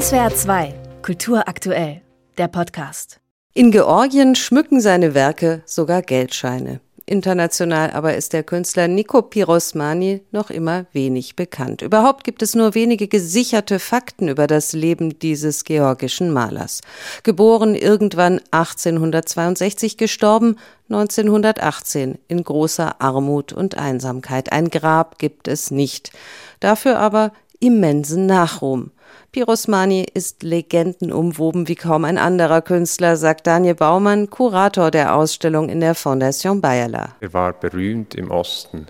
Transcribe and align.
SWR 0.00 0.34
2, 0.34 0.74
Kultur 1.02 1.46
aktuell, 1.46 2.00
der 2.36 2.48
Podcast. 2.48 3.20
In 3.52 3.70
Georgien 3.70 4.34
schmücken 4.34 4.80
seine 4.80 5.14
Werke 5.14 5.62
sogar 5.66 6.02
Geldscheine. 6.02 6.80
International 7.06 7.92
aber 7.92 8.16
ist 8.16 8.32
der 8.32 8.42
Künstler 8.42 8.88
Nico 8.88 9.22
Pirosmani 9.22 10.22
noch 10.32 10.50
immer 10.50 10.86
wenig 10.92 11.36
bekannt. 11.36 11.80
Überhaupt 11.80 12.24
gibt 12.24 12.42
es 12.42 12.56
nur 12.56 12.74
wenige 12.74 13.06
gesicherte 13.06 13.78
Fakten 13.78 14.26
über 14.26 14.48
das 14.48 14.72
Leben 14.72 15.16
dieses 15.20 15.62
georgischen 15.62 16.32
Malers. 16.32 16.80
Geboren 17.22 17.76
irgendwann 17.76 18.40
1862, 18.50 19.96
gestorben 19.96 20.56
1918 20.88 22.18
in 22.26 22.42
großer 22.42 23.00
Armut 23.00 23.52
und 23.52 23.78
Einsamkeit. 23.78 24.50
Ein 24.50 24.70
Grab 24.70 25.20
gibt 25.20 25.46
es 25.46 25.70
nicht. 25.70 26.10
Dafür 26.58 26.98
aber 26.98 27.30
immensen 27.60 28.26
Nachruhm. 28.26 28.90
Pirosmani 29.32 30.06
ist 30.14 30.42
legendenumwoben 30.42 31.66
wie 31.68 31.74
kaum 31.74 32.04
ein 32.04 32.18
anderer 32.18 32.62
Künstler, 32.62 33.16
sagt 33.16 33.46
Daniel 33.46 33.74
Baumann, 33.74 34.30
Kurator 34.30 34.90
der 34.90 35.16
Ausstellung 35.16 35.68
in 35.68 35.80
der 35.80 35.94
Fondation 35.94 36.60
Bayerla. 36.60 37.16
Er 37.20 37.32
war 37.32 37.52
berühmt 37.52 38.14
im 38.14 38.30
Osten. 38.30 38.86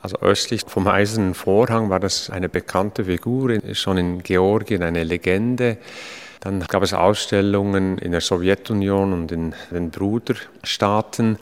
Also 0.00 0.18
östlich 0.20 0.62
vom 0.66 0.86
Eisernen 0.86 1.34
Vorhang 1.34 1.90
war 1.90 2.00
das 2.00 2.30
eine 2.30 2.48
bekannte 2.48 3.06
Figur, 3.06 3.58
schon 3.72 3.98
in 3.98 4.22
Georgien 4.22 4.82
eine 4.82 5.04
Legende. 5.04 5.78
Dann 6.40 6.60
gab 6.60 6.82
es 6.82 6.94
Ausstellungen 6.94 7.98
in 7.98 8.12
der 8.12 8.20
Sowjetunion 8.20 9.12
und 9.12 9.32
in 9.32 9.54
den 9.72 9.90
Bruderstaaten. 9.90 11.38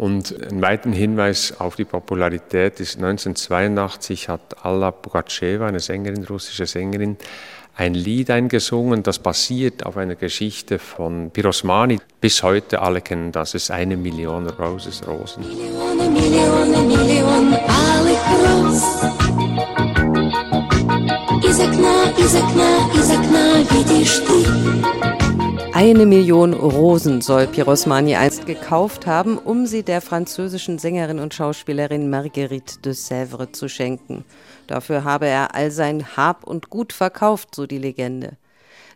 Und 0.00 0.34
ein 0.50 0.62
weiterer 0.62 0.94
Hinweis 0.94 1.60
auf 1.60 1.76
die 1.76 1.84
Popularität 1.84 2.80
ist 2.80 2.96
1982 2.96 4.30
hat 4.30 4.64
Alla 4.64 4.92
Pugatscheva, 4.92 5.66
eine 5.66 5.80
Sängerin, 5.80 6.24
russische 6.24 6.64
Sängerin, 6.64 7.18
ein 7.76 7.92
Lied 7.92 8.30
eingesungen, 8.30 9.02
das 9.02 9.18
basiert 9.18 9.84
auf 9.84 9.98
einer 9.98 10.14
Geschichte 10.14 10.78
von 10.78 11.30
Pirosmani. 11.30 11.98
Bis 12.18 12.42
heute 12.42 12.80
alle 12.80 13.02
kennen 13.02 13.30
das, 13.30 13.50
es 13.50 13.64
ist 13.64 13.72
eine 13.72 13.98
Million 13.98 14.48
Roses, 14.48 15.06
Rosen. 15.06 15.46
Millionen, 15.46 16.14
Millionen, 16.14 16.88
Millionen, 16.88 17.58
eine 25.72 26.04
Million 26.04 26.52
Rosen 26.52 27.20
soll 27.20 27.46
Pirosmani 27.46 28.16
einst 28.16 28.46
gekauft 28.46 29.06
haben, 29.06 29.38
um 29.38 29.66
sie 29.66 29.82
der 29.82 30.00
französischen 30.00 30.78
Sängerin 30.78 31.20
und 31.20 31.32
Schauspielerin 31.32 32.10
Marguerite 32.10 32.80
de 32.80 32.92
Sèvres 32.92 33.52
zu 33.52 33.68
schenken. 33.68 34.24
Dafür 34.66 35.04
habe 35.04 35.26
er 35.26 35.54
all 35.54 35.70
sein 35.70 36.16
Hab 36.16 36.44
und 36.44 36.70
Gut 36.70 36.92
verkauft, 36.92 37.54
so 37.54 37.66
die 37.66 37.78
Legende. 37.78 38.36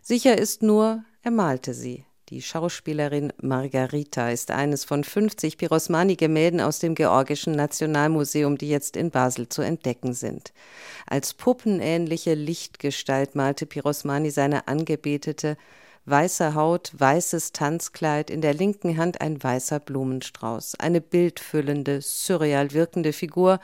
Sicher 0.01 0.37
ist 0.37 0.63
nur, 0.63 1.03
er 1.23 1.31
malte 1.31 1.73
sie. 1.73 2.05
Die 2.29 2.41
Schauspielerin 2.41 3.31
Margarita 3.39 4.29
ist 4.29 4.49
eines 4.51 4.83
von 4.83 5.03
50 5.03 5.57
Pirosmani-Gemälden 5.57 6.59
aus 6.59 6.79
dem 6.79 6.95
Georgischen 6.95 7.55
Nationalmuseum, 7.55 8.57
die 8.57 8.69
jetzt 8.69 8.97
in 8.97 9.11
Basel 9.11 9.47
zu 9.47 9.61
entdecken 9.61 10.13
sind. 10.13 10.51
Als 11.05 11.35
puppenähnliche 11.35 12.33
Lichtgestalt 12.33 13.35
malte 13.35 13.65
Pirosmani 13.65 14.31
seine 14.31 14.67
Angebetete, 14.67 15.55
weiße 16.05 16.53
Haut, 16.53 16.91
weißes 16.97 17.51
Tanzkleid, 17.51 18.29
in 18.29 18.41
der 18.41 18.53
linken 18.53 18.97
Hand 18.97 19.21
ein 19.21 19.41
weißer 19.41 19.79
Blumenstrauß, 19.79 20.75
eine 20.79 21.01
bildfüllende, 21.01 22.01
surreal 22.01 22.71
wirkende 22.71 23.13
Figur, 23.13 23.59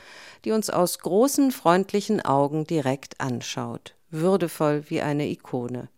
die 0.46 0.52
uns 0.52 0.70
aus 0.70 1.00
großen, 1.00 1.52
freundlichen 1.52 2.22
Augen 2.22 2.66
direkt 2.66 3.22
anschaut, 3.22 3.96
würdevoll 4.10 4.84
wie 4.90 5.02
eine 5.02 5.28
Ikone. 5.28 5.90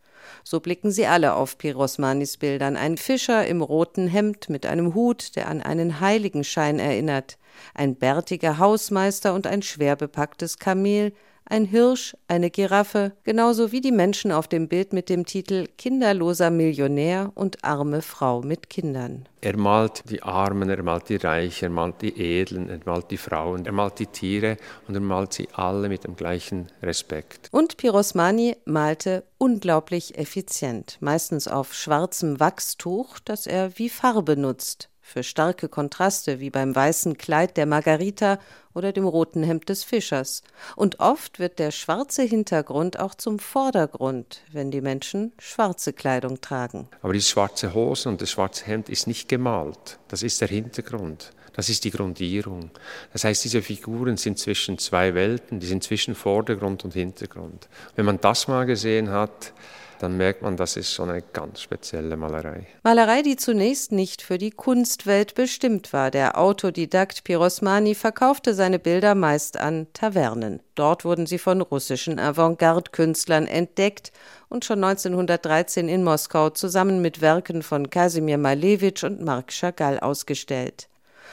So 0.44 0.60
blicken 0.60 0.92
sie 0.92 1.06
alle 1.06 1.34
auf 1.34 1.58
Pirosmanis 1.58 2.38
Bildern. 2.38 2.78
Ein 2.78 2.98
Fischer 2.98 3.46
im 3.46 3.62
roten 3.62 4.08
Hemd 4.08 4.50
mit 4.50 4.66
einem 4.66 4.94
Hut, 4.94 5.36
der 5.36 5.48
an 5.50 5.62
einen 5.62 6.00
Heiligenschein 6.00 6.80
erinnert, 6.80 7.38
ein 7.74 7.96
bärtiger 7.96 8.58
Hausmeister 8.58 9.34
und 9.34 9.48
ein 9.48 9.62
schwer 9.62 9.96
bepacktes 9.96 10.60
Kamel, 10.60 11.14
ein 11.46 11.66
Hirsch, 11.66 12.16
eine 12.28 12.50
Giraffe, 12.50 13.14
genauso 13.24 13.72
wie 13.72 13.82
die 13.82 13.92
Menschen 13.92 14.32
auf 14.32 14.48
dem 14.48 14.68
Bild 14.68 14.94
mit 14.94 15.10
dem 15.10 15.26
Titel 15.26 15.68
Kinderloser 15.78 16.50
Millionär 16.50 17.32
und 17.36 17.64
arme 17.64 18.02
Frau 18.02 18.42
mit 18.42 18.70
Kindern. 18.70 19.28
Er 19.42 19.58
malt 19.58 20.04
die 20.10 20.24
Armen, 20.24 20.70
er 20.70 20.82
malt 20.84 21.10
die 21.10 21.18
Reichen, 21.18 21.66
er 21.66 21.70
malt 21.70 22.02
die 22.02 22.18
Edlen, 22.18 22.70
er 22.70 22.80
malt 22.86 23.12
die 23.12 23.18
Frauen, 23.18 23.66
er 23.66 23.74
malt 23.74 24.00
die 24.00 24.08
Tiere 24.08 24.58
und 24.88 24.96
er 24.96 25.02
malt 25.02 25.34
sie 25.34 25.50
alle 25.54 25.90
mit 25.90 26.06
dem 26.06 26.16
gleichen 26.16 26.72
Respekt. 26.82 27.50
Und 27.52 27.78
Pirosmani 27.78 28.56
malte 28.66 29.24
unglaublich 29.38 30.18
effizient, 30.18 30.98
meistens 31.02 31.50
auf 31.50 31.74
schwarzem 31.74 32.40
Wachstuch, 32.40 33.20
das 33.20 33.46
er 33.46 33.78
wie 33.78 33.90
Farbe 33.90 34.38
nutzt 34.38 34.90
für 35.04 35.22
starke 35.22 35.68
Kontraste 35.68 36.40
wie 36.40 36.50
beim 36.50 36.74
weißen 36.74 37.18
Kleid 37.18 37.58
der 37.58 37.66
Margarita 37.66 38.40
oder 38.74 38.94
dem 38.94 39.06
roten 39.06 39.44
Hemd 39.44 39.70
des 39.70 39.84
Fischers. 39.84 40.42
Und 40.76 41.00
oft 41.00 41.38
wird 41.38 41.60
der 41.60 41.72
schwarze 41.72 42.24
Hintergrund 42.24 42.98
auch 42.98 43.14
zum 43.14 43.38
Vordergrund, 43.38 44.42
wenn 44.52 44.72
die 44.72 44.82
Menschen 44.82 45.34
schwarze 45.38 45.94
Kleidung 45.94 46.42
tragen. 46.42 46.88
Aber 47.02 47.14
die 47.14 47.22
schwarze 47.22 47.76
Hose 47.76 48.10
und 48.10 48.22
das 48.22 48.32
schwarze 48.32 48.66
Hemd 48.66 48.90
ist 48.90 49.06
nicht 49.06 49.28
gemalt. 49.28 50.00
Das 50.14 50.22
ist 50.22 50.42
der 50.42 50.48
Hintergrund. 50.48 51.32
Das 51.54 51.70
ist 51.70 51.86
die 51.86 51.90
Grundierung. 51.90 52.70
Das 53.14 53.24
heißt, 53.24 53.46
diese 53.46 53.64
Figuren 53.64 54.16
sind 54.16 54.38
zwischen 54.38 54.78
zwei 54.78 55.16
Welten, 55.16 55.60
die 55.60 55.66
sind 55.66 55.84
zwischen 55.84 56.14
Vordergrund 56.14 56.86
und 56.86 56.94
Hintergrund. 56.94 57.68
Wenn 57.96 58.06
man 58.06 58.22
das 58.22 58.48
mal 58.48 58.68
gesehen 58.68 59.10
hat, 59.10 59.54
dann 59.98 60.16
merkt 60.16 60.44
man, 60.44 60.56
das 60.56 60.78
ist 60.78 60.94
schon 60.94 61.10
eine 61.10 61.24
ganz 61.24 61.62
spezielle 61.62 62.16
Malerei. 62.16 62.68
Malerei, 62.84 63.24
die 63.24 63.38
zunächst 63.38 63.92
nicht 63.92 64.22
für 64.22 64.38
die 64.38 64.52
Kunstwelt 64.52 65.34
bestimmt 65.34 65.94
war. 65.94 66.12
Der 66.12 66.38
Autodidakt 66.38 67.24
Pirosmani 67.24 67.96
verkaufte 67.96 68.54
seine 68.54 68.78
Bilder 68.78 69.16
meist 69.16 69.58
an 69.58 69.88
Tavernen. 69.94 70.60
Dort 70.76 71.06
wurden 71.06 71.26
sie 71.26 71.38
von 71.38 71.62
russischen 71.62 72.20
Avantgarde-Künstlern 72.20 73.46
entdeckt 73.46 74.12
und 74.50 74.66
schon 74.66 74.84
1913 74.84 75.88
in 75.88 76.04
Moskau 76.04 76.50
zusammen 76.50 77.02
mit 77.02 77.22
Werken 77.22 77.62
von 77.62 77.90
Kasimir 77.90 78.38
Malevich 78.38 79.04
und 79.04 79.22
Marc 79.22 79.52
Chagall 79.52 80.00
ausgestellt. 80.00 80.88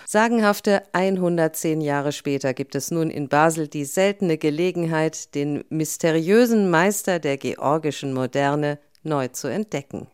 Sagenhafte 0.06 0.82
110 0.92 1.80
Jahre 1.80 2.12
später 2.12 2.52
gibt 2.52 2.74
es 2.74 2.90
nun 2.90 3.10
in 3.10 3.28
Basel 3.28 3.68
die 3.68 3.84
seltene 3.84 4.38
Gelegenheit, 4.38 5.34
den 5.34 5.64
mysteriösen 5.70 6.68
Meister 6.68 7.18
der 7.18 7.36
georgischen 7.36 8.12
Moderne 8.12 8.78
neu 9.02 9.28
zu 9.28 9.48
entdecken. 9.48 10.08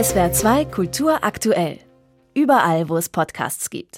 SWR 0.00 0.32
2 0.32 0.64
Kultur 0.66 1.24
aktuell. 1.24 1.78
Überall, 2.34 2.88
wo 2.88 2.96
es 2.96 3.08
Podcasts 3.08 3.70
gibt. 3.70 3.96